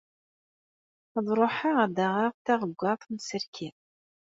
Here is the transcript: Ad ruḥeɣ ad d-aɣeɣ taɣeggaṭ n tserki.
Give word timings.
Ad 1.17 1.27
ruḥeɣ 1.39 1.75
ad 1.85 1.91
d-aɣeɣ 1.95 2.33
taɣeggaṭ 2.45 3.01
n 3.07 3.15
tserki. 3.17 3.69